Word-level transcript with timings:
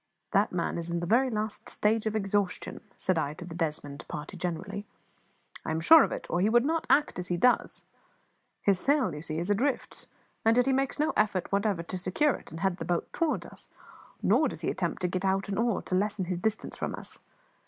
"That 0.31 0.51
man 0.51 0.79
is 0.79 0.89
in 0.89 0.99
the 0.99 1.05
very 1.05 1.29
last 1.29 1.69
stage 1.69 2.07
of 2.07 2.15
exhaustion," 2.15 2.81
said 2.97 3.19
I 3.19 3.35
to 3.35 3.45
the 3.45 3.53
Desmond 3.53 4.03
party 4.07 4.35
generally; 4.35 4.87
"I 5.63 5.69
am 5.69 5.79
sure 5.79 6.01
of 6.03 6.11
it, 6.11 6.25
or 6.27 6.41
he 6.41 6.49
would 6.49 6.65
not 6.65 6.87
act 6.89 7.19
as 7.19 7.27
he 7.27 7.37
does. 7.37 7.85
His 8.63 8.79
sail, 8.79 9.13
you 9.13 9.21
see, 9.21 9.37
is 9.37 9.51
all 9.51 9.57
adrift; 9.57 10.07
yet 10.43 10.65
he 10.65 10.73
makes 10.73 10.97
no 10.97 11.13
effort 11.15 11.51
whatever 11.51 11.83
to 11.83 11.97
secure 11.99 12.33
it 12.33 12.49
and 12.49 12.61
head 12.61 12.77
the 12.77 12.83
boat 12.85 13.13
toward 13.13 13.45
us, 13.45 13.69
nor 14.23 14.47
does 14.47 14.61
he 14.61 14.71
attempt 14.71 15.03
to 15.03 15.07
get 15.07 15.23
out 15.23 15.49
an 15.49 15.59
oar 15.59 15.83
to 15.83 15.93
lessen 15.93 16.25
his 16.25 16.39
distance 16.39 16.75
from 16.75 16.95
us. 16.95 17.19